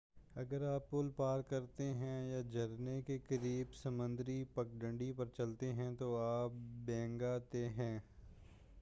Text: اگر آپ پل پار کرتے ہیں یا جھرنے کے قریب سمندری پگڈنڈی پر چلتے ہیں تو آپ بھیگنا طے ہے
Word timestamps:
اگر 0.35 0.61
آپ 0.65 0.89
پل 0.89 1.09
پار 1.15 1.41
کرتے 1.41 1.83
ہیں 1.93 2.29
یا 2.29 2.39
جھرنے 2.41 3.01
کے 3.01 3.17
قریب 3.27 3.73
سمندری 3.73 4.43
پگڈنڈی 4.53 5.11
پر 5.17 5.27
چلتے 5.37 5.71
ہیں 5.73 5.89
تو 5.99 6.15
آپ 6.17 6.51
بھیگنا 6.85 7.37
طے 7.51 7.67
ہے 7.77 7.97